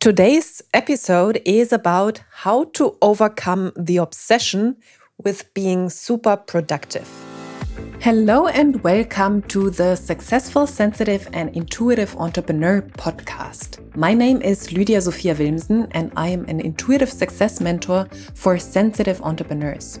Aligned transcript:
Today's 0.00 0.62
episode 0.72 1.42
is 1.44 1.74
about 1.74 2.22
how 2.32 2.64
to 2.72 2.96
overcome 3.02 3.70
the 3.76 3.98
obsession 3.98 4.76
with 5.22 5.52
being 5.52 5.90
super 5.90 6.38
productive. 6.38 7.06
Hello, 8.00 8.46
and 8.46 8.82
welcome 8.82 9.42
to 9.48 9.68
the 9.68 9.96
Successful, 9.96 10.66
Sensitive, 10.66 11.28
and 11.34 11.54
Intuitive 11.54 12.16
Entrepreneur 12.16 12.80
podcast. 12.80 13.94
My 13.94 14.14
name 14.14 14.40
is 14.40 14.72
Lydia 14.72 15.02
Sophia 15.02 15.34
Wilmsen, 15.34 15.86
and 15.90 16.10
I 16.16 16.28
am 16.28 16.46
an 16.46 16.60
intuitive 16.60 17.12
success 17.12 17.60
mentor 17.60 18.08
for 18.34 18.58
sensitive 18.58 19.20
entrepreneurs. 19.20 20.00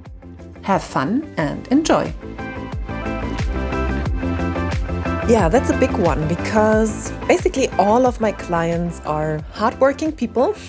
Have 0.63 0.83
fun 0.83 1.33
and 1.37 1.67
enjoy. 1.69 2.13
Yeah, 5.27 5.47
that's 5.49 5.69
a 5.69 5.77
big 5.77 5.93
one 5.93 6.27
because 6.27 7.11
basically 7.27 7.69
all 7.79 8.05
of 8.05 8.19
my 8.19 8.31
clients 8.31 8.99
are 9.01 9.39
hardworking 9.53 10.11
people. 10.11 10.55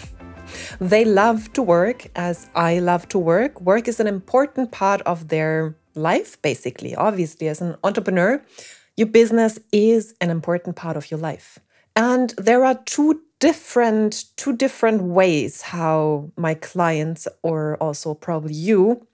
They 0.81 1.05
love 1.05 1.53
to 1.55 1.63
work 1.63 2.09
as 2.15 2.49
I 2.55 2.79
love 2.79 3.09
to 3.09 3.19
work. 3.19 3.61
Work 3.61 3.89
is 3.89 4.01
an 4.01 4.07
important 4.07 4.71
part 4.71 5.01
of 5.03 5.29
their 5.29 5.75
life, 5.95 6.41
basically. 6.43 6.95
Obviously, 6.95 7.49
as 7.49 7.61
an 7.61 7.77
entrepreneur, 7.83 8.43
your 8.97 9.07
business 9.07 9.59
is 9.73 10.15
an 10.21 10.31
important 10.31 10.77
part 10.77 10.97
of 10.97 11.11
your 11.11 11.21
life. 11.21 11.59
And 11.97 12.35
there 12.37 12.65
are 12.65 12.79
two 12.85 13.23
different 13.41 14.25
two 14.37 14.57
different 14.57 15.03
ways 15.03 15.63
how 15.63 16.31
my 16.37 16.55
clients 16.55 17.27
or 17.43 17.77
also 17.79 18.15
probably 18.15 18.55
you 18.55 19.05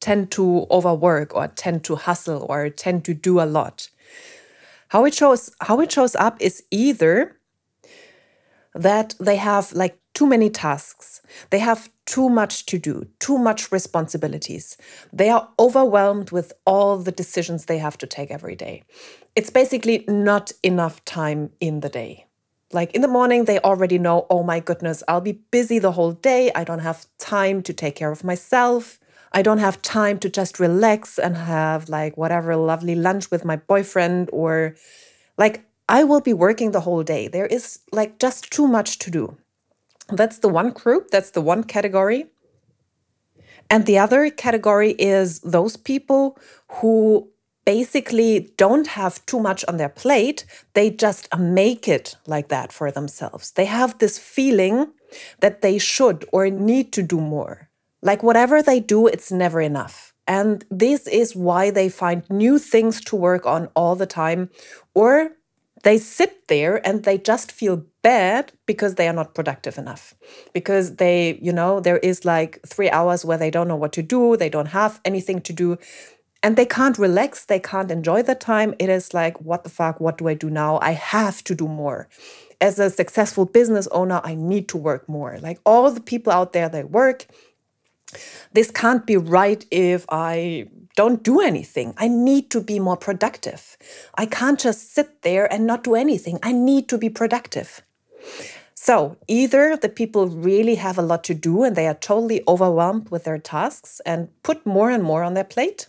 tend 0.00 0.30
to 0.32 0.66
overwork 0.70 1.34
or 1.34 1.48
tend 1.48 1.84
to 1.84 1.96
hustle 1.96 2.46
or 2.48 2.70
tend 2.70 3.04
to 3.04 3.14
do 3.14 3.40
a 3.40 3.44
lot. 3.44 3.88
How 4.88 5.04
it 5.04 5.14
shows 5.14 5.50
how 5.60 5.80
it 5.80 5.92
shows 5.92 6.16
up 6.16 6.36
is 6.40 6.62
either 6.70 7.36
that 8.74 9.14
they 9.20 9.36
have 9.36 9.72
like 9.72 9.98
too 10.14 10.26
many 10.26 10.50
tasks. 10.50 11.22
They 11.50 11.58
have 11.58 11.90
too 12.06 12.28
much 12.28 12.66
to 12.66 12.78
do, 12.78 13.06
too 13.18 13.38
much 13.38 13.72
responsibilities. 13.72 14.76
They 15.12 15.30
are 15.30 15.48
overwhelmed 15.58 16.30
with 16.30 16.52
all 16.66 16.98
the 16.98 17.12
decisions 17.12 17.64
they 17.64 17.78
have 17.78 17.98
to 17.98 18.06
take 18.06 18.30
every 18.30 18.56
day. 18.56 18.82
It's 19.36 19.50
basically 19.50 20.04
not 20.08 20.52
enough 20.62 21.04
time 21.04 21.50
in 21.60 21.80
the 21.80 21.88
day. 21.88 22.26
Like 22.72 22.94
in 22.94 23.02
the 23.02 23.08
morning, 23.08 23.44
they 23.44 23.58
already 23.60 23.98
know, 23.98 24.26
oh 24.30 24.42
my 24.44 24.60
goodness, 24.60 25.02
I'll 25.08 25.20
be 25.20 25.40
busy 25.50 25.78
the 25.80 25.92
whole 25.92 26.12
day. 26.12 26.52
I 26.54 26.62
don't 26.62 26.80
have 26.80 27.06
time 27.18 27.62
to 27.62 27.72
take 27.72 27.96
care 27.96 28.12
of 28.12 28.22
myself. 28.22 28.99
I 29.32 29.42
don't 29.42 29.58
have 29.58 29.80
time 29.82 30.18
to 30.18 30.28
just 30.28 30.58
relax 30.58 31.18
and 31.18 31.36
have 31.36 31.88
like 31.88 32.16
whatever 32.16 32.56
lovely 32.56 32.94
lunch 32.94 33.30
with 33.30 33.44
my 33.44 33.56
boyfriend 33.56 34.28
or 34.32 34.74
like 35.38 35.64
I 35.88 36.04
will 36.04 36.20
be 36.20 36.32
working 36.32 36.72
the 36.72 36.80
whole 36.80 37.02
day. 37.02 37.28
There 37.28 37.46
is 37.46 37.80
like 37.92 38.18
just 38.18 38.50
too 38.50 38.66
much 38.66 38.98
to 39.00 39.10
do. 39.10 39.36
That's 40.08 40.38
the 40.38 40.48
one 40.48 40.70
group, 40.70 41.10
that's 41.10 41.30
the 41.30 41.40
one 41.40 41.64
category. 41.64 42.26
And 43.68 43.86
the 43.86 43.98
other 43.98 44.30
category 44.30 44.92
is 44.98 45.38
those 45.40 45.76
people 45.76 46.36
who 46.68 47.30
basically 47.64 48.52
don't 48.56 48.88
have 48.88 49.24
too 49.26 49.38
much 49.38 49.64
on 49.66 49.76
their 49.76 49.88
plate. 49.88 50.44
They 50.74 50.90
just 50.90 51.28
make 51.38 51.86
it 51.86 52.16
like 52.26 52.48
that 52.48 52.72
for 52.72 52.90
themselves. 52.90 53.52
They 53.52 53.66
have 53.66 53.98
this 53.98 54.18
feeling 54.18 54.92
that 55.38 55.62
they 55.62 55.78
should 55.78 56.24
or 56.32 56.50
need 56.50 56.92
to 56.94 57.02
do 57.02 57.20
more. 57.20 57.69
Like 58.02 58.22
whatever 58.22 58.62
they 58.62 58.80
do, 58.80 59.06
it's 59.06 59.30
never 59.30 59.60
enough. 59.60 60.14
And 60.26 60.64
this 60.70 61.06
is 61.06 61.34
why 61.34 61.70
they 61.70 61.88
find 61.88 62.22
new 62.30 62.58
things 62.58 63.00
to 63.06 63.16
work 63.16 63.46
on 63.46 63.68
all 63.74 63.96
the 63.96 64.06
time. 64.06 64.50
Or 64.94 65.32
they 65.82 65.98
sit 65.98 66.48
there 66.48 66.86
and 66.86 67.04
they 67.04 67.18
just 67.18 67.50
feel 67.50 67.84
bad 68.02 68.52
because 68.66 68.94
they 68.94 69.08
are 69.08 69.12
not 69.12 69.34
productive 69.34 69.76
enough. 69.76 70.14
Because 70.52 70.96
they, 70.96 71.38
you 71.42 71.52
know, 71.52 71.80
there 71.80 71.98
is 71.98 72.24
like 72.24 72.60
three 72.66 72.90
hours 72.90 73.24
where 73.24 73.38
they 73.38 73.50
don't 73.50 73.68
know 73.68 73.76
what 73.76 73.92
to 73.92 74.02
do, 74.02 74.36
they 74.36 74.48
don't 74.48 74.66
have 74.66 75.00
anything 75.04 75.40
to 75.42 75.52
do. 75.52 75.78
And 76.42 76.56
they 76.56 76.64
can't 76.64 76.96
relax, 76.96 77.44
they 77.44 77.60
can't 77.60 77.90
enjoy 77.90 78.22
the 78.22 78.34
time. 78.34 78.74
It 78.78 78.88
is 78.88 79.12
like, 79.12 79.38
what 79.40 79.64
the 79.64 79.70
fuck, 79.70 80.00
what 80.00 80.16
do 80.16 80.28
I 80.28 80.34
do 80.34 80.48
now? 80.48 80.78
I 80.80 80.92
have 80.92 81.44
to 81.44 81.54
do 81.54 81.68
more 81.68 82.08
as 82.60 82.78
a 82.78 82.90
successful 82.90 83.46
business 83.46 83.88
owner, 83.88 84.20
I 84.22 84.34
need 84.34 84.68
to 84.68 84.76
work 84.76 85.08
more. 85.08 85.38
Like 85.40 85.58
all 85.64 85.90
the 85.90 86.00
people 86.00 86.32
out 86.32 86.52
there, 86.52 86.68
they 86.68 86.84
work, 86.84 87.26
this 88.52 88.70
can't 88.70 89.06
be 89.06 89.16
right 89.16 89.64
if 89.70 90.04
I 90.08 90.68
don't 90.96 91.22
do 91.22 91.40
anything. 91.40 91.94
I 91.96 92.08
need 92.08 92.50
to 92.50 92.60
be 92.60 92.78
more 92.78 92.96
productive. 92.96 93.76
I 94.14 94.26
can't 94.26 94.58
just 94.58 94.94
sit 94.94 95.22
there 95.22 95.50
and 95.52 95.66
not 95.66 95.84
do 95.84 95.94
anything. 95.94 96.38
I 96.42 96.52
need 96.52 96.88
to 96.88 96.98
be 96.98 97.08
productive. 97.08 97.82
So, 98.74 99.16
either 99.28 99.76
the 99.76 99.90
people 99.90 100.26
really 100.26 100.76
have 100.76 100.98
a 100.98 101.02
lot 101.02 101.22
to 101.24 101.34
do 101.34 101.64
and 101.64 101.76
they 101.76 101.86
are 101.86 101.94
totally 101.94 102.42
overwhelmed 102.48 103.10
with 103.10 103.24
their 103.24 103.36
tasks 103.38 104.00
and 104.06 104.28
put 104.42 104.64
more 104.64 104.90
and 104.90 105.02
more 105.02 105.22
on 105.22 105.34
their 105.34 105.44
plate, 105.44 105.86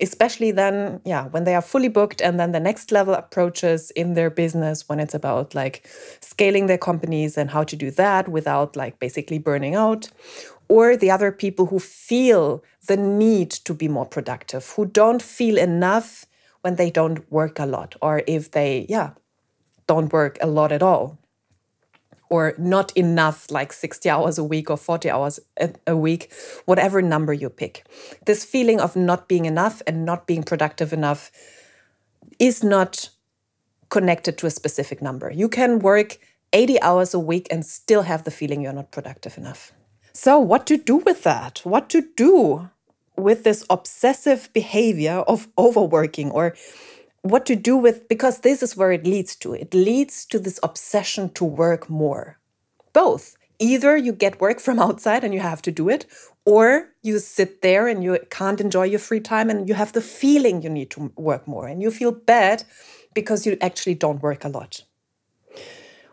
especially 0.00 0.50
then, 0.50 1.02
yeah, 1.04 1.26
when 1.28 1.44
they 1.44 1.54
are 1.54 1.60
fully 1.60 1.88
booked 1.88 2.22
and 2.22 2.40
then 2.40 2.52
the 2.52 2.60
next 2.60 2.90
level 2.92 3.12
approaches 3.12 3.90
in 3.90 4.14
their 4.14 4.30
business 4.30 4.88
when 4.88 5.00
it's 5.00 5.12
about 5.14 5.54
like 5.54 5.86
scaling 6.20 6.66
their 6.66 6.78
companies 6.78 7.36
and 7.36 7.50
how 7.50 7.62
to 7.62 7.76
do 7.76 7.90
that 7.90 8.28
without 8.28 8.74
like 8.74 8.98
basically 8.98 9.38
burning 9.38 9.74
out 9.74 10.10
or 10.68 10.96
the 10.96 11.10
other 11.10 11.30
people 11.30 11.66
who 11.66 11.78
feel 11.78 12.62
the 12.86 12.96
need 12.96 13.50
to 13.50 13.74
be 13.74 13.88
more 13.88 14.06
productive, 14.06 14.70
who 14.76 14.86
don't 14.86 15.22
feel 15.22 15.58
enough 15.58 16.26
when 16.62 16.76
they 16.76 16.90
don't 16.90 17.30
work 17.30 17.58
a 17.58 17.66
lot, 17.66 17.94
or 18.00 18.22
if 18.26 18.50
they, 18.52 18.86
yeah, 18.88 19.10
don't 19.86 20.12
work 20.12 20.38
a 20.40 20.46
lot 20.46 20.72
at 20.72 20.82
all, 20.82 21.18
or 22.30 22.54
not 22.58 22.90
enough, 22.96 23.50
like 23.50 23.72
60 23.72 24.08
hours 24.08 24.38
a 24.38 24.44
week 24.44 24.70
or 24.70 24.76
40 24.76 25.10
hours 25.10 25.40
a 25.86 25.96
week, 25.96 26.32
whatever 26.64 27.02
number 27.02 27.32
you 27.32 27.50
pick. 27.50 27.86
This 28.26 28.44
feeling 28.44 28.80
of 28.80 28.96
not 28.96 29.28
being 29.28 29.44
enough 29.44 29.82
and 29.86 30.04
not 30.04 30.26
being 30.26 30.42
productive 30.42 30.92
enough 30.92 31.30
is 32.38 32.64
not 32.64 33.10
connected 33.90 34.38
to 34.38 34.46
a 34.46 34.50
specific 34.50 35.02
number. 35.02 35.30
You 35.30 35.48
can 35.48 35.78
work 35.78 36.18
80 36.52 36.80
hours 36.80 37.14
a 37.14 37.18
week 37.18 37.46
and 37.50 37.64
still 37.64 38.02
have 38.02 38.24
the 38.24 38.30
feeling 38.30 38.62
you're 38.62 38.72
not 38.72 38.90
productive 38.90 39.36
enough. 39.36 39.72
So, 40.14 40.38
what 40.38 40.64
to 40.68 40.76
do 40.76 40.96
with 40.96 41.24
that? 41.24 41.60
What 41.64 41.90
to 41.90 42.08
do 42.16 42.70
with 43.16 43.42
this 43.42 43.66
obsessive 43.68 44.48
behavior 44.52 45.24
of 45.26 45.48
overworking 45.58 46.30
or 46.30 46.54
what 47.22 47.44
to 47.46 47.56
do 47.56 47.76
with 47.76 48.08
because 48.08 48.38
this 48.38 48.62
is 48.62 48.76
where 48.76 48.92
it 48.92 49.04
leads 49.04 49.34
to. 49.36 49.54
It 49.54 49.74
leads 49.74 50.24
to 50.26 50.38
this 50.38 50.60
obsession 50.62 51.30
to 51.30 51.44
work 51.44 51.90
more. 51.90 52.38
Both. 52.92 53.36
Either 53.58 53.96
you 53.96 54.12
get 54.12 54.40
work 54.40 54.60
from 54.60 54.78
outside 54.78 55.24
and 55.24 55.34
you 55.34 55.40
have 55.40 55.62
to 55.62 55.72
do 55.72 55.88
it 55.88 56.06
or 56.44 56.90
you 57.02 57.18
sit 57.18 57.62
there 57.62 57.88
and 57.88 58.04
you 58.04 58.18
can't 58.30 58.60
enjoy 58.60 58.84
your 58.84 58.98
free 59.00 59.20
time 59.20 59.50
and 59.50 59.68
you 59.68 59.74
have 59.74 59.92
the 59.92 60.00
feeling 60.00 60.62
you 60.62 60.70
need 60.70 60.90
to 60.90 61.12
work 61.16 61.48
more 61.48 61.66
and 61.66 61.82
you 61.82 61.90
feel 61.90 62.12
bad 62.12 62.64
because 63.14 63.46
you 63.46 63.56
actually 63.60 63.94
don't 63.94 64.22
work 64.22 64.44
a 64.44 64.48
lot. 64.48 64.82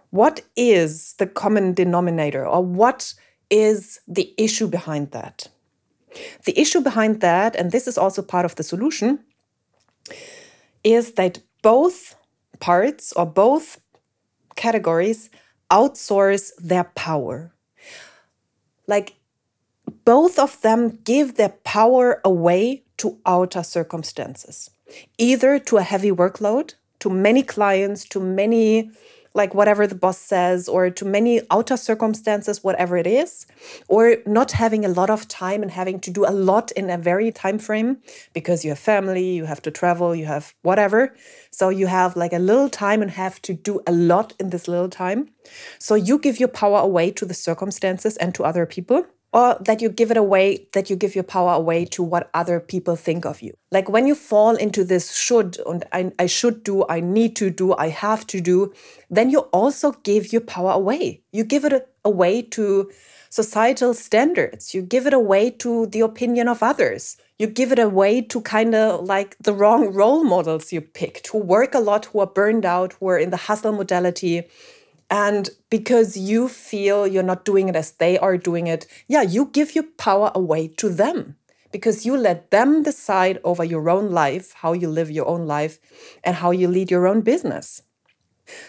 What 0.10 0.42
is 0.56 1.14
the 1.20 1.28
common 1.28 1.74
denominator 1.74 2.48
or 2.48 2.64
what 2.64 3.14
is 3.52 4.00
the 4.08 4.34
issue 4.38 4.68
behind 4.68 5.12
that? 5.12 5.50
The 6.46 6.60
issue 6.60 6.82
behind 6.82 7.22
that, 7.22 7.56
and 7.56 7.72
this 7.72 7.88
is 7.88 7.98
also 7.98 8.22
part 8.22 8.46
of 8.46 8.56
the 8.56 8.64
solution, 8.64 9.20
is 10.84 11.14
that 11.14 11.40
both 11.62 12.16
parts 12.60 13.14
or 13.14 13.26
both 13.26 13.80
categories 14.56 15.30
outsource 15.70 16.52
their 16.58 16.86
power. 16.96 17.54
Like 18.88 19.16
both 20.06 20.40
of 20.40 20.62
them 20.62 21.00
give 21.04 21.36
their 21.36 21.56
power 21.64 22.20
away 22.26 22.84
to 22.98 23.20
outer 23.26 23.64
circumstances, 23.64 24.70
either 25.18 25.60
to 25.60 25.78
a 25.78 25.84
heavy 25.84 26.12
workload, 26.12 26.74
to 27.00 27.10
many 27.10 27.44
clients, 27.44 28.06
to 28.06 28.20
many 28.20 28.92
like 29.34 29.54
whatever 29.54 29.88
the 29.88 29.96
boss 29.96 30.18
says, 30.18 30.68
or 30.68 30.90
to 30.90 31.06
many 31.06 31.42
outer 31.50 31.78
circumstances, 31.78 32.64
whatever 32.64 32.98
it 32.98 33.08
is, 33.08 33.46
or 33.88 34.18
not 34.26 34.52
having 34.52 34.84
a 34.86 34.90
lot 34.90 35.10
of 35.10 35.28
time 35.28 35.62
and 35.62 35.72
having 35.72 36.00
to 36.02 36.12
do 36.12 36.26
a 36.26 36.32
lot 36.32 36.72
in 36.72 36.90
a 36.90 36.98
very 36.98 37.32
time 37.32 37.60
frame 37.60 37.98
because 38.34 38.64
you 38.66 38.72
have 38.72 38.80
family, 38.80 39.34
you 39.34 39.46
have 39.46 39.62
to 39.62 39.72
travel, 39.72 40.16
you 40.16 40.26
have 40.26 40.54
whatever. 40.64 41.16
So 41.52 41.70
you 41.70 41.88
have 41.88 42.16
like 42.16 42.34
a 42.34 42.40
little 42.40 42.70
time 42.70 43.02
and 43.02 43.12
have 43.12 43.42
to 43.44 43.54
do 43.54 43.82
a 43.88 43.92
lot 43.92 44.34
in 44.40 44.50
this 44.50 44.68
little 44.68 44.90
time. 44.90 45.30
So 45.80 45.96
you 45.96 46.18
give 46.18 46.40
your 46.40 46.50
power 46.50 46.80
away 46.80 47.12
to 47.12 47.26
the 47.26 47.34
circumstances 47.34 48.18
and 48.18 48.36
to 48.36 48.44
other 48.44 48.66
people 48.66 49.06
or 49.34 49.58
that 49.62 49.82
you 49.82 49.90
give 49.90 50.12
it 50.12 50.18
away, 50.18 50.68
that 50.74 50.90
you 50.90 50.96
give 50.96 51.16
your 51.16 51.24
power 51.24 51.54
away 51.54 51.86
to 51.86 52.04
what 52.04 52.30
other 52.34 52.60
people 52.60 52.96
think 52.96 53.26
of 53.26 53.42
you. 53.42 53.54
Like 53.72 53.90
when 53.90 54.06
you 54.06 54.16
fall 54.16 54.56
into 54.56 54.84
this 54.84 55.16
should 55.16 55.58
and 55.66 55.86
I, 55.94 56.12
I 56.20 56.26
should 56.26 56.64
do, 56.64 56.86
I 56.90 57.00
need 57.00 57.36
to 57.38 57.50
do, 57.50 57.74
I 57.76 57.90
have 57.90 58.28
to 58.28 58.42
do, 58.42 58.74
then 59.10 59.30
you 59.30 59.40
also 59.54 59.94
give 60.04 60.34
your 60.34 60.42
power 60.42 60.72
away. 60.72 61.24
You 61.32 61.46
give 61.46 61.64
it 61.64 61.88
away 62.04 62.42
to 62.42 62.92
societal 63.30 63.94
standards. 63.94 64.74
You 64.74 64.82
give 64.82 65.08
it 65.08 65.14
away 65.14 65.50
to 65.50 65.88
the 65.88 66.02
opinion 66.02 66.50
of 66.50 66.62
others. 66.62 67.16
You 67.40 67.48
give 67.48 67.72
it 67.72 67.80
away 67.80 68.22
to 68.22 68.42
kind 68.42 68.76
of 68.76 69.06
like 69.06 69.38
the 69.40 69.54
wrong 69.54 69.94
role 69.94 70.24
models 70.26 70.74
you 70.74 70.82
picked 70.82 71.28
who 71.28 71.38
work 71.38 71.74
a 71.74 71.80
lot, 71.80 72.06
who 72.06 72.20
are 72.20 72.28
burned 72.28 72.66
out, 72.66 72.94
who 73.00 73.08
are 73.08 73.18
in 73.18 73.30
the 73.30 73.38
hustle 73.38 73.72
modality, 73.72 74.44
and 75.12 75.50
because 75.70 76.16
you 76.16 76.48
feel 76.48 77.06
you're 77.06 77.22
not 77.22 77.44
doing 77.44 77.68
it 77.68 77.76
as 77.76 77.92
they 77.92 78.18
are 78.18 78.38
doing 78.38 78.68
it, 78.68 78.88
yeah, 79.10 79.22
you 79.22 79.48
give 79.52 79.76
your 79.76 79.84
power 79.98 80.32
away 80.34 80.70
to 80.70 80.88
them 80.88 81.36
because 81.74 82.06
you 82.06 82.16
let 82.16 82.50
them 82.50 82.82
decide 82.82 83.40
over 83.44 83.64
your 83.64 83.90
own 83.90 84.10
life, 84.12 84.54
how 84.54 84.72
you 84.72 84.90
live 84.90 85.12
your 85.12 85.28
own 85.28 85.46
life, 85.46 85.80
and 86.24 86.38
how 86.38 86.52
you 86.52 86.70
lead 86.70 86.90
your 86.90 87.08
own 87.08 87.22
business. 87.22 87.84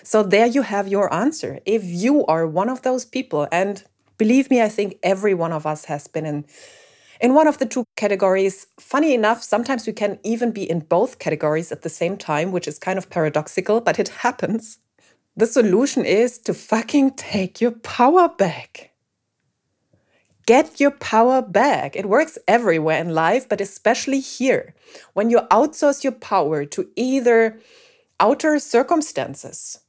So, 0.02 0.22
there 0.22 0.46
you 0.46 0.62
have 0.62 0.88
your 0.88 1.12
answer. 1.12 1.60
If 1.64 1.84
you 1.84 2.26
are 2.26 2.46
one 2.46 2.68
of 2.68 2.82
those 2.82 3.04
people, 3.04 3.48
and 3.50 3.82
believe 4.18 4.50
me, 4.50 4.60
I 4.62 4.68
think 4.68 4.98
every 5.02 5.34
one 5.34 5.52
of 5.52 5.64
us 5.66 5.86
has 5.86 6.06
been 6.08 6.26
in. 6.26 6.44
In 7.20 7.34
one 7.34 7.46
of 7.46 7.58
the 7.58 7.66
two 7.66 7.84
categories, 7.96 8.66
funny 8.80 9.14
enough, 9.14 9.44
sometimes 9.44 9.86
we 9.86 9.92
can 9.92 10.18
even 10.24 10.50
be 10.50 10.68
in 10.68 10.80
both 10.80 11.20
categories 11.20 11.70
at 11.70 11.82
the 11.82 11.88
same 11.88 12.16
time, 12.16 12.50
which 12.50 12.66
is 12.66 12.80
kind 12.80 12.98
of 12.98 13.10
paradoxical, 13.10 13.80
but 13.80 14.00
it 14.00 14.08
happens. 14.08 14.78
The 15.36 15.46
solution 15.46 16.04
is 16.04 16.38
to 16.40 16.52
fucking 16.52 17.12
take 17.12 17.60
your 17.60 17.70
power 17.70 18.28
back. 18.28 18.90
Get 20.44 20.80
your 20.80 20.90
power 20.90 21.40
back. 21.40 21.96
It 21.96 22.06
works 22.06 22.36
everywhere 22.46 23.00
in 23.00 23.14
life, 23.14 23.48
but 23.48 23.60
especially 23.60 24.20
here. 24.20 24.74
When 25.14 25.30
you 25.30 25.40
outsource 25.50 26.02
your 26.02 26.12
power 26.12 26.64
to 26.66 26.88
either 26.96 27.58
outer 28.20 28.58
circumstances 28.58 29.80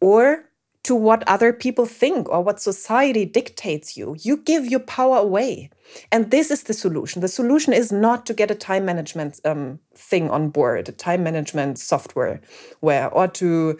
or 0.00 0.50
to 0.82 0.94
what 0.94 1.26
other 1.26 1.52
people 1.52 1.86
think 1.86 2.28
or 2.28 2.42
what 2.42 2.60
society 2.60 3.24
dictates 3.24 3.96
you, 3.96 4.16
you 4.20 4.36
give 4.36 4.66
your 4.66 4.80
power 4.80 5.16
away. 5.16 5.70
And 6.12 6.30
this 6.30 6.50
is 6.50 6.64
the 6.64 6.74
solution. 6.74 7.22
The 7.22 7.28
solution 7.28 7.72
is 7.72 7.90
not 7.90 8.26
to 8.26 8.34
get 8.34 8.50
a 8.50 8.54
time 8.54 8.84
management 8.84 9.40
um, 9.44 9.80
thing 9.94 10.30
on 10.30 10.50
board, 10.50 10.88
a 10.88 10.92
time 10.92 11.24
management 11.24 11.78
software, 11.78 12.40
where 12.80 13.08
or 13.08 13.26
to 13.28 13.78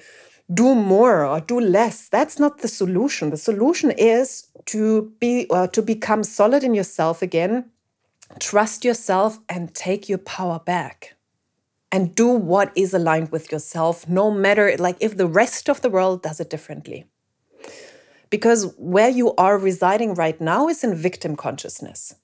do 0.52 0.74
more 0.74 1.24
or 1.24 1.40
do 1.40 1.60
less. 1.60 2.08
That's 2.08 2.38
not 2.38 2.58
the 2.58 2.68
solution. 2.68 3.30
The 3.30 3.36
solution 3.36 3.90
is 3.90 4.48
to 4.66 5.12
be 5.20 5.46
uh, 5.50 5.66
to 5.68 5.82
become 5.82 6.22
solid 6.24 6.62
in 6.62 6.74
yourself 6.74 7.22
again, 7.22 7.70
trust 8.40 8.84
yourself 8.84 9.38
and 9.48 9.74
take 9.74 10.08
your 10.08 10.18
power 10.18 10.58
back. 10.58 11.14
And 11.92 12.14
do 12.14 12.26
what 12.26 12.72
is 12.74 12.92
aligned 12.92 13.30
with 13.30 13.50
yourself, 13.52 14.08
no 14.08 14.30
matter 14.30 14.76
like 14.78 14.96
if 15.00 15.16
the 15.16 15.28
rest 15.28 15.70
of 15.70 15.80
the 15.80 15.88
world 15.88 16.20
does 16.20 16.40
it 16.40 16.50
differently. 16.50 17.06
Because 18.28 18.74
where 18.76 19.08
you 19.08 19.34
are 19.36 19.56
residing 19.56 20.14
right 20.14 20.38
now 20.40 20.68
is 20.68 20.82
in 20.82 20.94
victim 20.96 21.36
consciousness 21.36 22.16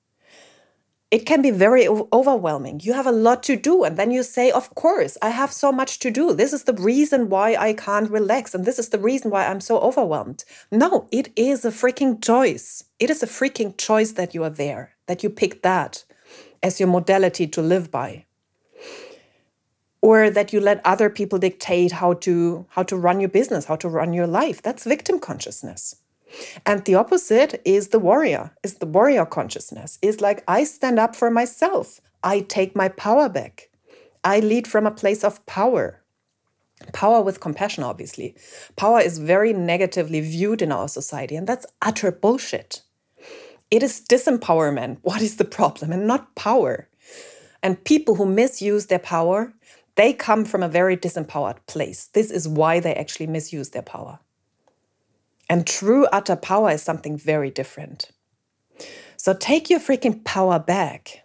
it 1.13 1.27
can 1.27 1.43
be 1.43 1.51
very 1.51 1.87
overwhelming. 1.87 2.81
You 2.83 2.95
have 2.95 3.07
a 3.07 3.13
lot 3.13 3.43
to 3.43 3.55
do. 3.55 3.85
And 3.85 3.99
then 3.99 4.11
you 4.11 4.23
say, 4.23 4.51
Of 4.51 4.75
course, 4.75 5.19
I 5.21 5.29
have 5.29 5.53
so 5.53 5.71
much 5.71 5.99
to 5.99 6.11
do. 6.11 6.33
This 6.33 6.55
is 6.55 6.65
the 6.65 6.73
reason 6.73 7.29
why 7.29 7.55
I 7.55 7.75
can't 7.75 8.11
relax. 8.11 8.55
And 8.55 8.65
this 8.65 8.79
is 8.79 8.89
the 8.89 8.99
reason 8.99 9.31
why 9.31 9.47
I'm 9.47 9.61
so 9.61 9.79
overwhelmed. 9.79 10.43
No, 10.71 11.09
it 11.13 11.29
is 11.37 11.67
a 11.67 11.71
freaking 11.71 12.25
choice. 12.25 12.85
It 12.99 13.11
is 13.11 13.23
a 13.23 13.27
freaking 13.27 13.77
choice 13.77 14.13
that 14.13 14.35
you 14.35 14.43
are 14.43 14.51
there, 14.51 14.95
that 15.07 15.23
you 15.23 15.29
pick 15.29 15.61
that 15.63 16.05
as 16.63 16.81
your 16.81 16.89
modality 16.89 17.47
to 17.47 17.61
live 17.61 17.91
by. 17.91 18.25
Or 20.01 20.31
that 20.31 20.53
you 20.55 20.61
let 20.61 20.81
other 20.85 21.11
people 21.11 21.39
dictate 21.39 21.93
how 21.93 22.15
to 22.25 22.65
how 22.71 22.85
to 22.85 22.97
run 22.97 23.21
your 23.21 23.29
business, 23.29 23.67
how 23.67 23.77
to 23.77 23.89
run 23.89 24.15
your 24.15 24.27
life. 24.27 24.63
That's 24.63 24.85
victim 24.85 25.21
consciousness. 25.21 26.02
And 26.65 26.85
the 26.85 26.95
opposite 26.95 27.61
is 27.65 27.89
the 27.89 27.99
warrior, 27.99 28.53
is 28.63 28.75
the 28.75 28.87
warrior 28.87 29.27
consciousness. 29.27 29.99
Is 30.03 30.21
like 30.21 30.43
I 30.49 30.65
stand 30.65 30.99
up 30.99 31.15
for 31.17 31.31
myself. 31.31 32.01
I 32.23 32.41
take 32.41 32.77
my 32.77 32.89
power 32.89 33.29
back. 33.29 33.71
I 34.25 34.41
lead 34.41 34.69
from 34.69 34.87
a 34.87 34.93
place 34.93 35.25
of 35.25 35.45
power. 35.47 36.03
Power 36.93 37.23
with 37.23 37.41
compassion, 37.41 37.85
obviously. 37.85 38.35
Power 38.77 39.01
is 39.01 39.19
very 39.19 39.53
negatively 39.53 40.21
viewed 40.21 40.63
in 40.63 40.73
our 40.73 40.89
society, 40.89 41.37
and 41.37 41.47
that's 41.47 41.67
utter 41.81 42.11
bullshit. 42.11 42.83
It 43.71 43.83
is 43.83 44.01
disempowerment. 44.01 44.99
What 45.03 45.23
is 45.23 45.37
the 45.37 45.45
problem? 45.45 45.93
And 45.93 46.07
not 46.07 46.35
power. 46.35 46.89
And 47.63 47.85
people 47.85 48.17
who 48.17 48.27
misuse 48.27 48.87
their 48.87 48.99
power, 48.99 49.53
they 49.95 50.13
come 50.13 50.45
from 50.45 50.63
a 50.63 50.69
very 50.69 50.97
disempowered 50.97 51.59
place. 51.67 52.09
This 52.13 52.31
is 52.31 52.49
why 52.49 52.81
they 52.81 52.95
actually 52.95 53.29
misuse 53.29 53.71
their 53.71 53.83
power. 53.83 54.19
And 55.53 55.67
true 55.67 56.07
utter 56.07 56.35
power 56.35 56.71
is 56.71 56.83
something 56.83 57.19
very 57.19 57.51
different. 57.51 58.11
So 59.19 59.35
take 59.35 59.69
your 59.69 59.81
freaking 59.81 60.25
power 60.25 60.59
back. 60.59 61.25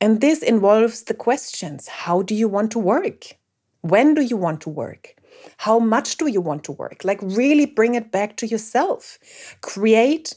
And 0.00 0.20
this 0.20 0.42
involves 0.42 1.04
the 1.04 1.14
questions 1.14 1.86
How 1.86 2.22
do 2.22 2.34
you 2.34 2.48
want 2.48 2.72
to 2.72 2.80
work? 2.80 3.36
When 3.82 4.14
do 4.14 4.22
you 4.22 4.36
want 4.36 4.60
to 4.62 4.70
work? 4.70 5.14
How 5.58 5.78
much 5.78 6.16
do 6.16 6.26
you 6.26 6.40
want 6.40 6.64
to 6.64 6.72
work? 6.72 7.04
Like, 7.04 7.20
really 7.22 7.64
bring 7.64 7.94
it 7.94 8.10
back 8.10 8.36
to 8.38 8.46
yourself. 8.48 9.20
Create 9.60 10.34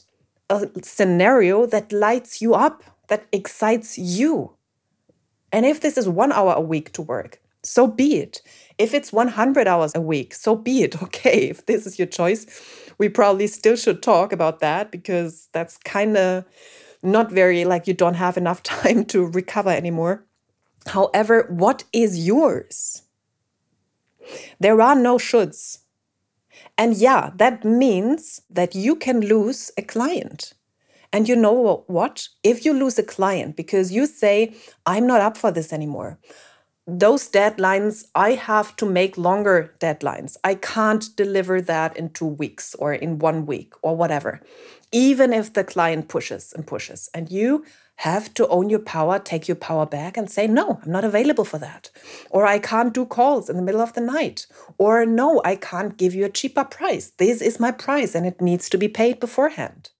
a 0.48 0.70
scenario 0.84 1.66
that 1.66 1.92
lights 1.92 2.40
you 2.40 2.54
up, 2.54 2.84
that 3.08 3.26
excites 3.32 3.98
you. 3.98 4.52
And 5.50 5.66
if 5.66 5.80
this 5.80 5.98
is 5.98 6.08
one 6.08 6.30
hour 6.30 6.54
a 6.54 6.60
week 6.60 6.92
to 6.92 7.02
work, 7.02 7.41
so 7.62 7.86
be 7.86 8.16
it. 8.16 8.42
If 8.78 8.94
it's 8.94 9.12
100 9.12 9.68
hours 9.68 9.94
a 9.94 10.00
week, 10.00 10.34
so 10.34 10.56
be 10.56 10.82
it. 10.82 11.00
Okay, 11.02 11.50
if 11.50 11.66
this 11.66 11.86
is 11.86 11.98
your 11.98 12.08
choice, 12.08 12.46
we 12.98 13.08
probably 13.08 13.46
still 13.46 13.76
should 13.76 14.02
talk 14.02 14.32
about 14.32 14.60
that 14.60 14.90
because 14.90 15.48
that's 15.52 15.76
kind 15.78 16.16
of 16.16 16.44
not 17.02 17.30
very 17.30 17.64
like 17.64 17.86
you 17.86 17.94
don't 17.94 18.14
have 18.14 18.36
enough 18.36 18.62
time 18.76 19.04
to 19.06 19.26
recover 19.26 19.70
anymore. 19.70 20.24
However, 20.86 21.46
what 21.48 21.84
is 21.92 22.26
yours? 22.26 23.02
There 24.60 24.80
are 24.80 24.94
no 24.94 25.16
shoulds. 25.16 25.78
And 26.76 26.96
yeah, 26.96 27.30
that 27.36 27.64
means 27.64 28.42
that 28.50 28.74
you 28.74 28.96
can 28.96 29.20
lose 29.20 29.70
a 29.76 29.82
client. 29.82 30.54
And 31.12 31.28
you 31.28 31.36
know 31.36 31.84
what? 31.86 32.28
If 32.42 32.64
you 32.64 32.72
lose 32.72 32.98
a 32.98 33.02
client 33.02 33.56
because 33.56 33.92
you 33.92 34.06
say, 34.06 34.54
I'm 34.86 35.06
not 35.06 35.20
up 35.20 35.36
for 35.36 35.50
this 35.50 35.72
anymore, 35.72 36.18
those 36.86 37.28
deadlines, 37.30 38.06
I 38.14 38.32
have 38.32 38.74
to 38.76 38.86
make 38.86 39.16
longer 39.16 39.74
deadlines. 39.78 40.36
I 40.42 40.56
can't 40.56 41.04
deliver 41.16 41.60
that 41.60 41.96
in 41.96 42.10
two 42.10 42.26
weeks 42.26 42.74
or 42.74 42.92
in 42.92 43.20
one 43.20 43.46
week 43.46 43.74
or 43.82 43.96
whatever, 43.96 44.40
even 44.90 45.32
if 45.32 45.52
the 45.52 45.62
client 45.62 46.08
pushes 46.08 46.52
and 46.52 46.66
pushes. 46.66 47.08
And 47.14 47.30
you 47.30 47.64
have 47.96 48.34
to 48.34 48.48
own 48.48 48.68
your 48.68 48.80
power, 48.80 49.20
take 49.20 49.46
your 49.46 49.56
power 49.56 49.86
back, 49.86 50.16
and 50.16 50.28
say, 50.28 50.48
No, 50.48 50.80
I'm 50.82 50.90
not 50.90 51.04
available 51.04 51.44
for 51.44 51.58
that. 51.58 51.90
Or 52.30 52.46
I 52.46 52.58
can't 52.58 52.92
do 52.92 53.06
calls 53.06 53.48
in 53.48 53.56
the 53.56 53.62
middle 53.62 53.80
of 53.80 53.92
the 53.92 54.00
night. 54.00 54.46
Or 54.76 55.06
no, 55.06 55.40
I 55.44 55.54
can't 55.54 55.96
give 55.96 56.14
you 56.14 56.24
a 56.24 56.30
cheaper 56.30 56.64
price. 56.64 57.10
This 57.10 57.40
is 57.40 57.60
my 57.60 57.70
price 57.70 58.16
and 58.16 58.26
it 58.26 58.40
needs 58.40 58.68
to 58.70 58.78
be 58.78 58.88
paid 58.88 59.20
beforehand. 59.20 59.90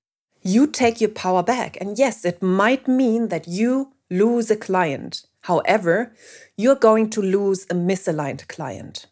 You 0.43 0.67
take 0.67 1.01
your 1.01 1.11
power 1.11 1.45
back. 1.45 1.77
And 1.81 1.97
yes, 1.97 2.25
it 2.25 2.43
might 2.43 2.89
mean 2.89 3.29
that 3.29 3.47
you 3.47 3.93
lose 4.11 4.51
a 4.51 4.57
client 4.57 5.23
However, 5.43 6.15
you're 6.57 6.77
going 6.77 7.11
to 7.11 7.23
lose 7.23 7.65
a 7.65 7.75
misaligned 7.75 8.49
client. 8.49 9.07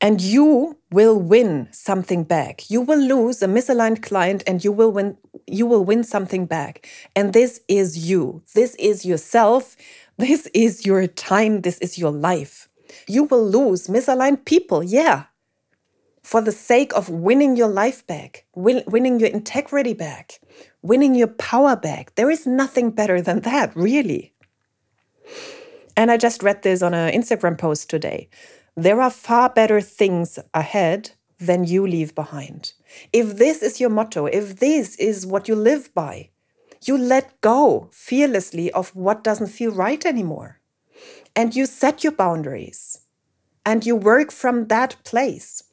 And 0.00 0.20
you 0.20 0.78
will 0.90 1.18
win 1.18 1.68
something 1.70 2.24
back. 2.24 2.68
You 2.68 2.80
will 2.80 2.98
lose 2.98 3.40
a 3.40 3.46
misaligned 3.46 4.02
client 4.02 4.42
and 4.46 4.64
you 4.64 4.72
will 4.72 4.90
win 4.90 5.16
you 5.46 5.66
will 5.66 5.84
win 5.84 6.02
something 6.04 6.46
back. 6.46 6.88
And 7.14 7.32
this 7.32 7.60
is 7.68 8.08
you. 8.08 8.42
This 8.54 8.74
is 8.76 9.04
yourself. 9.04 9.76
This 10.18 10.46
is 10.52 10.84
your 10.84 11.06
time. 11.06 11.62
This 11.62 11.78
is 11.78 11.98
your 11.98 12.12
life. 12.12 12.68
You 13.08 13.24
will 13.24 13.44
lose 13.44 13.88
misaligned 13.88 14.44
people. 14.44 14.82
Yeah. 14.84 15.24
For 16.22 16.40
the 16.40 16.52
sake 16.52 16.92
of 16.94 17.08
winning 17.08 17.56
your 17.56 17.68
life 17.68 18.06
back, 18.06 18.44
win, 18.54 18.84
winning 18.86 19.18
your 19.18 19.30
integrity 19.30 19.94
back, 19.94 20.38
winning 20.82 21.14
your 21.14 21.26
power 21.28 21.74
back. 21.74 22.14
There 22.14 22.30
is 22.30 22.46
nothing 22.46 22.90
better 22.90 23.20
than 23.20 23.40
that, 23.40 23.74
really. 23.74 24.31
And 25.96 26.10
I 26.10 26.16
just 26.16 26.42
read 26.42 26.62
this 26.62 26.82
on 26.82 26.94
an 26.94 27.12
Instagram 27.12 27.58
post 27.58 27.90
today. 27.90 28.28
there 28.76 29.02
are 29.02 29.10
far 29.10 29.50
better 29.50 29.80
things 29.80 30.38
ahead 30.54 31.10
than 31.38 31.64
you 31.64 31.86
leave 31.86 32.14
behind. 32.14 32.72
If 33.12 33.36
this 33.36 33.62
is 33.62 33.80
your 33.80 33.90
motto, 33.90 34.26
if 34.26 34.60
this 34.60 34.96
is 34.96 35.26
what 35.26 35.48
you 35.48 35.54
live 35.54 35.92
by, 35.94 36.30
you 36.84 36.96
let 36.96 37.40
go 37.42 37.90
fearlessly 37.92 38.72
of 38.72 38.94
what 38.96 39.22
doesn't 39.24 39.48
feel 39.48 39.72
right 39.72 40.04
anymore. 40.06 40.60
And 41.36 41.54
you 41.54 41.66
set 41.66 42.02
your 42.02 42.12
boundaries 42.12 43.00
and 43.64 43.84
you 43.84 43.96
work 43.96 44.32
from 44.32 44.68
that 44.68 44.96
place. 45.04 45.64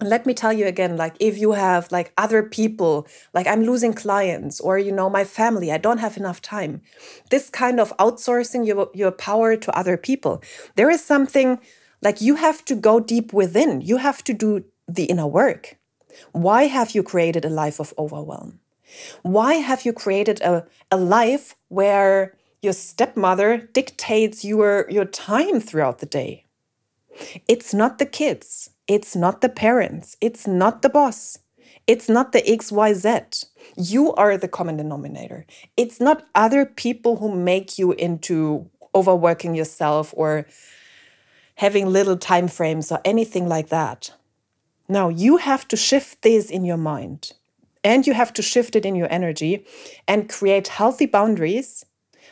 Let 0.00 0.26
me 0.26 0.34
tell 0.34 0.52
you 0.52 0.66
again 0.66 0.96
like 0.98 1.16
if 1.20 1.38
you 1.38 1.52
have 1.52 1.90
like 1.90 2.12
other 2.18 2.42
people 2.42 3.06
like 3.32 3.46
i'm 3.46 3.62
losing 3.62 3.94
clients 3.94 4.60
or 4.60 4.78
you 4.78 4.92
know 4.92 5.08
my 5.08 5.24
family 5.24 5.72
i 5.72 5.78
don't 5.78 5.98
have 5.98 6.18
enough 6.18 6.42
time. 6.42 6.82
This 7.30 7.48
kind 7.48 7.80
of 7.80 7.96
outsourcing 7.96 8.66
your, 8.66 8.90
your 8.92 9.10
power 9.10 9.56
to 9.56 9.78
other 9.78 9.96
people. 9.96 10.42
There 10.74 10.90
is 10.90 11.02
something 11.02 11.58
like 12.02 12.20
you 12.20 12.34
have 12.36 12.62
to 12.66 12.74
go 12.74 13.00
deep 13.00 13.32
within. 13.32 13.80
You 13.80 13.96
have 13.96 14.22
to 14.24 14.34
do 14.34 14.64
the 14.86 15.04
inner 15.04 15.26
work. 15.26 15.76
Why 16.32 16.64
have 16.64 16.94
you 16.94 17.02
created 17.02 17.44
a 17.44 17.50
life 17.50 17.80
of 17.80 17.94
overwhelm? 17.98 18.60
Why 19.22 19.54
have 19.54 19.84
you 19.86 19.92
created 19.92 20.40
a, 20.42 20.66
a 20.90 20.96
life 20.96 21.54
where 21.68 22.36
your 22.62 22.74
stepmother 22.74 23.56
dictates 23.56 24.44
your 24.44 24.86
your 24.90 25.06
time 25.06 25.60
throughout 25.60 25.98
the 25.98 26.06
day? 26.06 26.44
It's 27.48 27.72
not 27.72 27.98
the 27.98 28.06
kids 28.06 28.70
it's 28.88 29.16
not 29.16 29.40
the 29.40 29.48
parents. 29.48 30.16
It's 30.20 30.46
not 30.46 30.82
the 30.82 30.88
boss. 30.88 31.38
It's 31.86 32.08
not 32.08 32.32
the 32.32 32.42
XYZ. 32.42 33.46
You 33.76 34.12
are 34.14 34.36
the 34.36 34.48
common 34.48 34.76
denominator. 34.76 35.46
It's 35.76 36.00
not 36.00 36.26
other 36.34 36.64
people 36.64 37.16
who 37.16 37.34
make 37.34 37.78
you 37.78 37.92
into 37.92 38.68
overworking 38.94 39.54
yourself 39.54 40.12
or 40.16 40.46
having 41.56 41.86
little 41.86 42.16
time 42.16 42.48
frames 42.48 42.90
or 42.90 43.00
anything 43.04 43.48
like 43.48 43.68
that. 43.68 44.12
Now, 44.88 45.08
you 45.08 45.38
have 45.38 45.66
to 45.68 45.76
shift 45.76 46.22
this 46.22 46.50
in 46.50 46.64
your 46.64 46.76
mind 46.76 47.32
and 47.82 48.06
you 48.06 48.14
have 48.14 48.32
to 48.34 48.42
shift 48.42 48.76
it 48.76 48.84
in 48.84 48.94
your 48.94 49.10
energy 49.12 49.64
and 50.06 50.28
create 50.28 50.68
healthy 50.68 51.06
boundaries. 51.06 51.84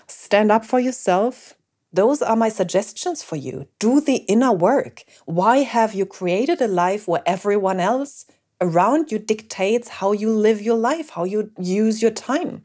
Stand 0.06 0.50
up 0.50 0.64
for 0.64 0.80
yourself, 0.80 1.54
those 1.94 2.22
are 2.22 2.36
my 2.36 2.48
suggestions 2.48 3.22
for 3.22 3.36
you. 3.36 3.68
Do 3.78 4.00
the 4.00 4.16
inner 4.26 4.52
work. 4.52 5.04
Why 5.26 5.58
have 5.58 5.94
you 5.94 6.06
created 6.06 6.60
a 6.60 6.66
life 6.66 7.06
where 7.06 7.22
everyone 7.24 7.78
else 7.78 8.26
around 8.60 9.12
you 9.12 9.18
dictates 9.18 9.88
how 9.88 10.10
you 10.12 10.30
live 10.30 10.60
your 10.60 10.76
life, 10.76 11.10
how 11.10 11.24
you 11.24 11.52
use 11.58 12.02
your 12.02 12.10
time? 12.10 12.64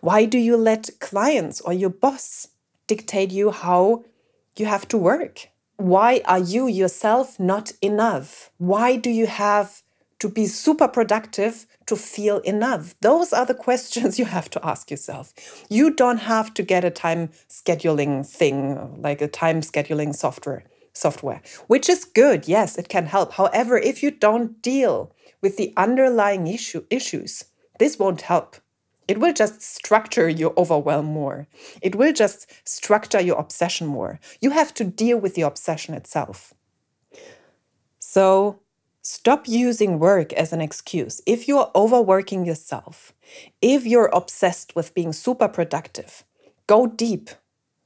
Why 0.00 0.24
do 0.24 0.38
you 0.38 0.56
let 0.56 0.90
clients 0.98 1.60
or 1.60 1.72
your 1.72 1.90
boss 1.90 2.48
dictate 2.88 3.30
you 3.30 3.52
how 3.52 4.04
you 4.56 4.66
have 4.66 4.88
to 4.88 4.98
work? 4.98 5.48
Why 5.76 6.22
are 6.24 6.38
you 6.38 6.66
yourself 6.66 7.38
not 7.38 7.72
enough? 7.80 8.50
Why 8.58 8.96
do 8.96 9.10
you 9.10 9.26
have 9.26 9.82
to 10.18 10.28
be 10.28 10.46
super 10.46 10.88
productive 10.88 11.66
to 11.86 11.96
feel 11.96 12.38
enough? 12.38 12.94
Those 13.00 13.32
are 13.32 13.46
the 13.46 13.54
questions 13.66 14.18
you 14.18 14.24
have 14.24 14.50
to 14.50 14.66
ask 14.66 14.90
yourself. 14.90 15.32
You 15.68 15.90
don't 15.90 16.18
have 16.18 16.54
to 16.54 16.62
get 16.62 16.84
a 16.84 16.90
time 16.90 17.30
scheduling 17.48 18.26
thing, 18.26 19.00
like 19.00 19.20
a 19.20 19.28
time 19.28 19.60
scheduling 19.60 20.14
software, 20.14 20.64
software, 20.92 21.42
which 21.66 21.88
is 21.88 22.04
good. 22.04 22.48
Yes, 22.48 22.78
it 22.78 22.88
can 22.88 23.06
help. 23.06 23.34
However, 23.34 23.76
if 23.78 24.02
you 24.02 24.10
don't 24.10 24.60
deal 24.62 25.12
with 25.42 25.56
the 25.56 25.72
underlying 25.76 26.46
issue 26.46 26.84
issues, 26.90 27.44
this 27.78 27.98
won't 27.98 28.22
help. 28.22 28.56
It 29.08 29.18
will 29.18 29.32
just 29.32 29.62
structure 29.62 30.28
your 30.28 30.52
overwhelm 30.56 31.06
more. 31.06 31.46
It 31.80 31.94
will 31.94 32.12
just 32.12 32.50
structure 32.68 33.20
your 33.20 33.38
obsession 33.38 33.86
more. 33.86 34.18
You 34.40 34.50
have 34.50 34.74
to 34.74 34.84
deal 34.84 35.18
with 35.18 35.34
the 35.34 35.42
obsession 35.42 35.94
itself. 35.94 36.52
So 38.00 38.60
Stop 39.08 39.46
using 39.46 40.00
work 40.00 40.32
as 40.32 40.52
an 40.52 40.60
excuse. 40.60 41.22
If 41.26 41.46
you're 41.46 41.70
overworking 41.76 42.44
yourself, 42.44 43.12
if 43.62 43.86
you're 43.86 44.10
obsessed 44.12 44.74
with 44.74 44.94
being 44.94 45.12
super 45.12 45.46
productive, 45.46 46.24
go 46.66 46.88
deep. 46.88 47.30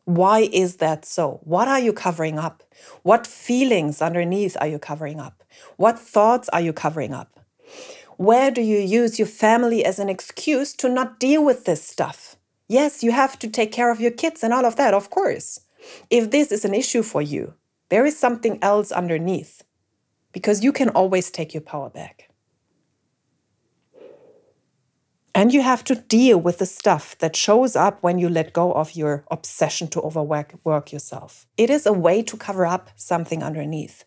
Why 0.06 0.48
is 0.50 0.76
that 0.76 1.04
so? 1.04 1.40
What 1.44 1.68
are 1.68 1.78
you 1.78 1.92
covering 1.92 2.38
up? 2.38 2.62
What 3.02 3.26
feelings 3.26 4.00
underneath 4.00 4.56
are 4.62 4.66
you 4.66 4.78
covering 4.78 5.20
up? 5.20 5.44
What 5.76 5.98
thoughts 5.98 6.48
are 6.54 6.62
you 6.62 6.72
covering 6.72 7.12
up? 7.12 7.38
Where 8.16 8.50
do 8.50 8.62
you 8.62 8.78
use 8.78 9.18
your 9.18 9.28
family 9.28 9.84
as 9.84 9.98
an 9.98 10.08
excuse 10.08 10.72
to 10.76 10.88
not 10.88 11.20
deal 11.20 11.44
with 11.44 11.66
this 11.66 11.86
stuff? 11.86 12.36
Yes, 12.66 13.02
you 13.02 13.12
have 13.12 13.38
to 13.40 13.48
take 13.48 13.72
care 13.72 13.90
of 13.90 14.00
your 14.00 14.10
kids 14.10 14.42
and 14.42 14.54
all 14.54 14.64
of 14.64 14.76
that, 14.76 14.94
of 14.94 15.10
course. 15.10 15.60
If 16.08 16.30
this 16.30 16.50
is 16.50 16.64
an 16.64 16.72
issue 16.72 17.02
for 17.02 17.20
you, 17.20 17.52
there 17.90 18.06
is 18.06 18.18
something 18.18 18.58
else 18.62 18.90
underneath 18.90 19.64
because 20.32 20.62
you 20.62 20.72
can 20.72 20.88
always 20.90 21.30
take 21.30 21.54
your 21.54 21.60
power 21.60 21.90
back. 21.90 22.30
And 25.34 25.54
you 25.54 25.62
have 25.62 25.84
to 25.84 25.94
deal 25.94 26.38
with 26.38 26.58
the 26.58 26.66
stuff 26.66 27.16
that 27.18 27.36
shows 27.36 27.76
up 27.76 28.02
when 28.02 28.18
you 28.18 28.28
let 28.28 28.52
go 28.52 28.72
of 28.72 28.96
your 28.96 29.24
obsession 29.30 29.88
to 29.88 30.00
overwork 30.00 30.92
yourself. 30.92 31.46
It 31.56 31.70
is 31.70 31.86
a 31.86 31.92
way 31.92 32.22
to 32.22 32.36
cover 32.36 32.66
up 32.66 32.90
something 32.96 33.42
underneath. 33.42 34.04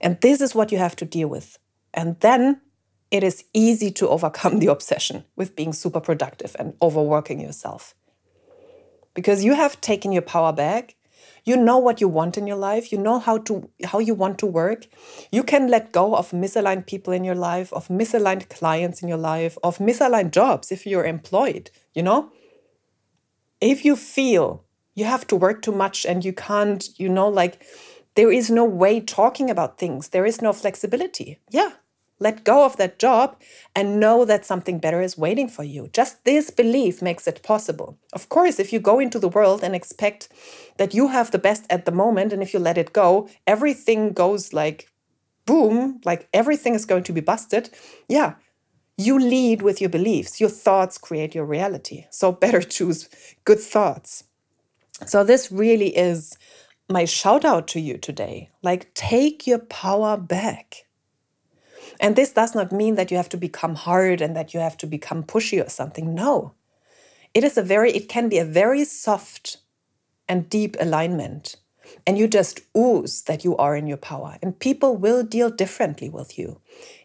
And 0.00 0.20
this 0.20 0.40
is 0.40 0.54
what 0.54 0.72
you 0.72 0.78
have 0.78 0.96
to 0.96 1.04
deal 1.04 1.28
with. 1.28 1.58
And 1.92 2.18
then 2.20 2.62
it 3.10 3.22
is 3.22 3.44
easy 3.52 3.90
to 3.92 4.08
overcome 4.08 4.58
the 4.58 4.68
obsession 4.68 5.24
with 5.36 5.54
being 5.54 5.74
super 5.74 6.00
productive 6.00 6.56
and 6.58 6.74
overworking 6.80 7.40
yourself. 7.40 7.94
Because 9.14 9.44
you 9.44 9.54
have 9.54 9.80
taken 9.82 10.10
your 10.10 10.22
power 10.22 10.52
back 10.52 10.96
you 11.44 11.56
know 11.56 11.78
what 11.78 12.00
you 12.00 12.08
want 12.08 12.38
in 12.38 12.46
your 12.46 12.56
life. 12.56 12.92
You 12.92 12.98
know 12.98 13.18
how 13.18 13.38
to 13.38 13.68
how 13.84 13.98
you 13.98 14.14
want 14.14 14.38
to 14.38 14.46
work. 14.46 14.86
You 15.30 15.42
can 15.42 15.68
let 15.68 15.92
go 15.92 16.14
of 16.14 16.30
misaligned 16.30 16.86
people 16.86 17.12
in 17.12 17.24
your 17.24 17.34
life 17.34 17.72
of 17.72 17.88
misaligned 17.88 18.48
clients 18.48 19.02
in 19.02 19.08
your 19.08 19.18
life 19.18 19.58
of 19.62 19.78
misaligned 19.78 20.30
jobs 20.30 20.72
if 20.72 20.86
you're 20.86 21.04
employed 21.04 21.70
you 21.94 22.02
know? 22.02 22.30
If 23.60 23.84
you 23.84 23.96
feel 23.96 24.64
you 24.94 25.04
have 25.04 25.26
to 25.28 25.36
work 25.36 25.62
too 25.62 25.72
much 25.72 26.04
and 26.04 26.24
you 26.24 26.32
can't 26.32 26.88
you 26.98 27.08
know 27.08 27.28
like 27.28 27.64
there 28.14 28.30
is 28.30 28.50
no 28.50 28.64
way 28.64 29.00
talking 29.00 29.48
about 29.48 29.78
things. 29.78 30.10
There 30.10 30.26
is 30.26 30.42
no 30.42 30.52
flexibility. 30.52 31.38
Yeah 31.50 31.72
let 32.22 32.44
go 32.44 32.64
of 32.64 32.76
that 32.76 32.98
job 32.98 33.36
and 33.74 34.00
know 34.00 34.24
that 34.24 34.46
something 34.46 34.78
better 34.78 35.02
is 35.02 35.18
waiting 35.18 35.48
for 35.48 35.64
you. 35.64 35.88
Just 35.92 36.24
this 36.24 36.50
belief 36.50 37.02
makes 37.02 37.26
it 37.26 37.42
possible. 37.42 37.98
Of 38.12 38.28
course, 38.28 38.58
if 38.58 38.72
you 38.72 38.80
go 38.80 38.98
into 39.00 39.18
the 39.18 39.28
world 39.28 39.62
and 39.62 39.74
expect 39.74 40.28
that 40.78 40.94
you 40.94 41.08
have 41.08 41.30
the 41.30 41.38
best 41.38 41.66
at 41.68 41.84
the 41.84 41.92
moment, 41.92 42.32
and 42.32 42.42
if 42.42 42.54
you 42.54 42.60
let 42.60 42.78
it 42.78 42.92
go, 42.92 43.28
everything 43.46 44.12
goes 44.12 44.52
like 44.52 44.88
boom, 45.44 46.00
like 46.04 46.28
everything 46.32 46.74
is 46.74 46.86
going 46.86 47.02
to 47.04 47.12
be 47.12 47.20
busted. 47.20 47.70
Yeah, 48.08 48.34
you 48.96 49.18
lead 49.18 49.62
with 49.62 49.80
your 49.80 49.90
beliefs. 49.90 50.40
Your 50.40 50.50
thoughts 50.50 50.98
create 50.98 51.34
your 51.34 51.44
reality. 51.44 52.06
So 52.10 52.32
better 52.44 52.62
choose 52.62 53.08
good 53.44 53.60
thoughts. 53.60 54.24
So 55.06 55.24
this 55.24 55.50
really 55.50 55.96
is 55.96 56.36
my 56.88 57.04
shout 57.04 57.44
out 57.44 57.66
to 57.68 57.80
you 57.80 57.98
today. 57.98 58.50
Like, 58.62 58.92
take 58.94 59.46
your 59.46 59.58
power 59.58 60.16
back. 60.16 60.86
And 62.02 62.16
this 62.16 62.32
does 62.32 62.52
not 62.52 62.72
mean 62.72 62.96
that 62.96 63.12
you 63.12 63.16
have 63.16 63.28
to 63.28 63.36
become 63.36 63.76
hard 63.76 64.20
and 64.20 64.34
that 64.34 64.52
you 64.52 64.58
have 64.58 64.76
to 64.78 64.86
become 64.88 65.22
pushy 65.22 65.64
or 65.64 65.70
something. 65.70 66.14
No. 66.14 66.52
It 67.32 67.44
is 67.44 67.56
a 67.56 67.62
very, 67.62 67.92
it 67.92 68.08
can 68.08 68.28
be 68.28 68.38
a 68.38 68.44
very 68.44 68.84
soft 68.84 69.58
and 70.28 70.50
deep 70.50 70.76
alignment. 70.80 71.56
And 72.04 72.18
you 72.18 72.26
just 72.26 72.60
ooze 72.76 73.22
that 73.22 73.44
you 73.44 73.56
are 73.56 73.76
in 73.76 73.86
your 73.86 73.98
power. 73.98 74.36
And 74.42 74.58
people 74.58 74.96
will 74.96 75.22
deal 75.22 75.48
differently 75.48 76.10
with 76.10 76.36
you. 76.36 76.60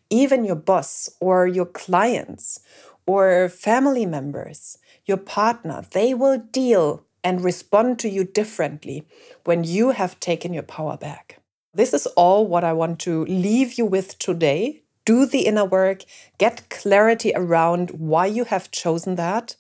Even 0.10 0.44
your 0.44 0.56
boss 0.56 1.12
or 1.20 1.46
your 1.46 1.66
clients 1.68 2.60
or 3.06 3.50
family 3.50 4.08
members, 4.08 4.80
your 5.06 5.18
partner, 5.18 5.84
they 5.92 6.16
will 6.16 6.40
deal 6.40 7.06
and 7.24 7.44
respond 7.44 8.00
to 8.00 8.10
you 8.10 8.24
differently 8.24 9.06
when 9.44 9.64
you 9.64 9.92
have 9.92 10.20
taken 10.20 10.54
your 10.54 10.64
power 10.64 10.98
back. 10.98 11.40
This 11.74 11.94
is 11.94 12.08
all 12.08 12.48
what 12.48 12.64
I 12.64 12.74
want 12.74 13.00
to 13.02 13.26
leave 13.26 13.78
you 13.78 13.86
with 13.86 14.18
today 14.18 14.82
do 15.08 15.26
the 15.26 15.46
inner 15.48 15.64
work, 15.64 16.04
get 16.38 16.70
clarity 16.70 17.32
around 17.34 17.92
why 17.92 18.26
you 18.26 18.44
have 18.44 18.72
chosen 18.72 19.16
that, 19.16 19.56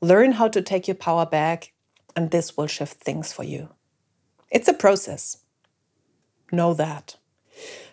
learn 0.00 0.32
how 0.32 0.46
to 0.46 0.62
take 0.62 0.86
your 0.86 0.94
power 0.94 1.26
back, 1.26 1.72
and 2.14 2.30
this 2.30 2.56
will 2.56 2.68
shift 2.68 2.98
things 2.98 3.32
for 3.32 3.42
you. 3.42 3.70
It's 4.52 4.68
a 4.68 4.72
process. 4.72 5.38
Know 6.52 6.74
that. 6.74 7.16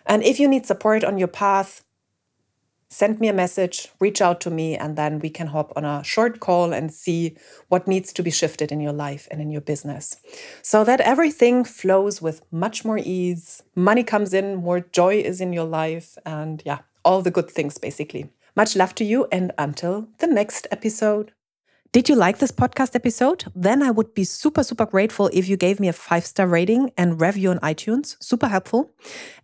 And 0.06 0.22
if 0.22 0.38
you 0.38 0.46
need 0.46 0.64
support 0.64 1.02
on 1.02 1.18
your 1.18 1.28
path, 1.28 1.82
send 2.88 3.20
me 3.20 3.28
a 3.28 3.32
message, 3.32 3.88
reach 4.00 4.20
out 4.20 4.40
to 4.42 4.50
me, 4.50 4.76
and 4.76 4.96
then 4.96 5.18
we 5.18 5.30
can 5.30 5.48
hop 5.48 5.72
on 5.76 5.84
a 5.84 6.02
short 6.04 6.40
call 6.40 6.72
and 6.72 6.92
see 6.92 7.36
what 7.68 7.86
needs 7.88 8.12
to 8.12 8.22
be 8.22 8.30
shifted 8.30 8.70
in 8.72 8.80
your 8.80 8.92
life 8.92 9.28
and 9.30 9.40
in 9.40 9.50
your 9.50 9.60
business 9.60 10.16
so 10.62 10.84
that 10.84 11.00
everything 11.00 11.64
flows 11.64 12.22
with 12.22 12.42
much 12.52 12.84
more 12.84 12.98
ease. 12.98 13.62
Money 13.74 14.04
comes 14.04 14.32
in, 14.32 14.56
more 14.56 14.80
joy 14.80 15.16
is 15.16 15.40
in 15.40 15.52
your 15.52 15.64
life, 15.64 16.16
and 16.24 16.62
yeah, 16.64 16.78
all 17.04 17.22
the 17.22 17.30
good 17.30 17.50
things 17.50 17.78
basically. 17.78 18.30
Much 18.54 18.74
love 18.74 18.94
to 18.94 19.04
you, 19.04 19.26
and 19.30 19.52
until 19.58 20.08
the 20.18 20.26
next 20.26 20.66
episode. 20.70 21.32
Did 21.96 22.10
you 22.10 22.14
like 22.14 22.36
this 22.36 22.52
podcast 22.52 22.94
episode? 22.94 23.46
Then 23.54 23.82
I 23.82 23.90
would 23.90 24.12
be 24.12 24.24
super, 24.24 24.62
super 24.62 24.84
grateful 24.84 25.30
if 25.32 25.48
you 25.48 25.56
gave 25.56 25.80
me 25.80 25.88
a 25.88 25.94
five 25.94 26.26
star 26.26 26.46
rating 26.46 26.92
and 26.98 27.18
review 27.18 27.50
on 27.50 27.58
iTunes. 27.60 28.22
Super 28.22 28.48
helpful. 28.48 28.90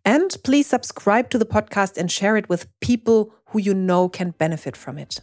And 0.04 0.36
please 0.44 0.66
subscribe 0.66 1.30
to 1.30 1.38
the 1.38 1.46
podcast 1.46 1.96
and 1.96 2.12
share 2.12 2.36
it 2.36 2.50
with 2.50 2.68
people 2.80 3.32
who 3.46 3.58
you 3.58 3.72
know 3.72 4.10
can 4.10 4.32
benefit 4.32 4.76
from 4.76 4.98
it. 4.98 5.18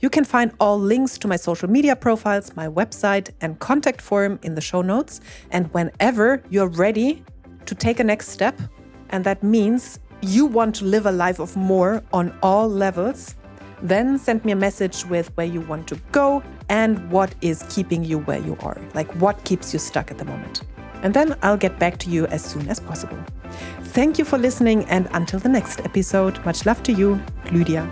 You 0.00 0.08
can 0.08 0.22
find 0.22 0.52
all 0.60 0.78
links 0.78 1.18
to 1.18 1.26
my 1.26 1.34
social 1.34 1.68
media 1.68 1.96
profiles, 1.96 2.54
my 2.54 2.68
website, 2.68 3.30
and 3.40 3.58
contact 3.58 4.00
form 4.00 4.38
in 4.44 4.54
the 4.54 4.60
show 4.60 4.80
notes. 4.80 5.20
And 5.50 5.74
whenever 5.74 6.40
you're 6.50 6.68
ready 6.68 7.24
to 7.66 7.74
take 7.74 7.98
a 7.98 8.04
next 8.04 8.28
step, 8.28 8.60
and 9.08 9.24
that 9.24 9.42
means 9.42 9.98
you 10.22 10.46
want 10.46 10.76
to 10.76 10.84
live 10.84 11.06
a 11.06 11.10
life 11.10 11.40
of 11.40 11.56
more 11.56 12.04
on 12.12 12.32
all 12.44 12.68
levels, 12.68 13.34
then 13.82 14.18
send 14.18 14.44
me 14.44 14.52
a 14.52 14.56
message 14.56 15.04
with 15.06 15.34
where 15.36 15.46
you 15.46 15.62
want 15.62 15.88
to 15.88 15.96
go 16.12 16.42
and 16.70 17.10
what 17.10 17.34
is 17.42 17.64
keeping 17.68 18.02
you 18.02 18.20
where 18.20 18.38
you 18.38 18.56
are, 18.60 18.80
like 18.94 19.12
what 19.16 19.44
keeps 19.44 19.74
you 19.74 19.78
stuck 19.78 20.10
at 20.10 20.16
the 20.16 20.24
moment. 20.24 20.62
And 21.02 21.12
then 21.12 21.36
I'll 21.42 21.56
get 21.56 21.78
back 21.78 21.98
to 21.98 22.10
you 22.10 22.26
as 22.26 22.42
soon 22.42 22.68
as 22.68 22.80
possible. 22.80 23.18
Thank 23.82 24.18
you 24.18 24.24
for 24.24 24.38
listening, 24.38 24.84
and 24.84 25.08
until 25.12 25.40
the 25.40 25.48
next 25.48 25.80
episode, 25.80 26.42
much 26.44 26.64
love 26.64 26.82
to 26.84 26.92
you, 26.92 27.20
Lydia. 27.50 27.90